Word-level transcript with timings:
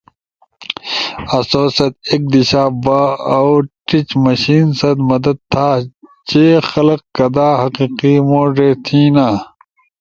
سو 1.49 1.61
ست 1.75 1.95
ایک 2.09 2.23
دیشا 2.33 2.63
با 2.83 2.99
اؤ 3.35 3.51
ٹیچ 3.87 4.07
مشین 4.23 4.65
ست 4.79 4.97
مدد 5.11 5.37
تھا 5.51 5.67
چی 6.29 6.43
خلق 6.69 7.01
کدا 7.17 7.49
ھقیقی 7.61 8.13
موڙے 8.29 8.69
تھینا 8.85 9.27